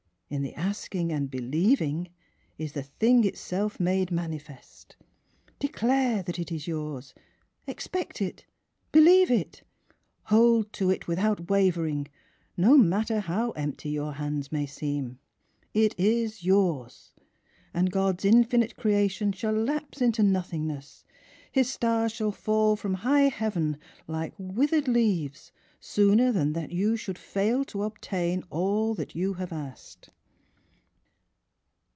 [0.31, 2.07] In the ask ing and believing
[2.57, 4.95] is the thing itself made manifest.
[5.59, 7.13] Declare that it is yours!
[7.67, 8.45] Expect it!
[8.93, 9.63] Believe it!
[10.27, 12.07] Hold to it with out wavering—
[12.67, 15.19] no matter how empty your hands may seem!
[15.51, 17.21] // is yours ^
[17.73, 21.03] and God's infinite creation shall lapse into noth ingness;
[21.51, 23.75] His stars shall fall from high Heaven
[24.07, 28.45] like with 22 Miss Phihtra ered leaves sooner than that you shall fail to obtain
[28.49, 30.09] all that you have asked